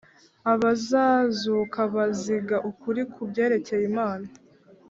[0.53, 4.27] Abazazuka baziga ukuri ku byerekeye Imana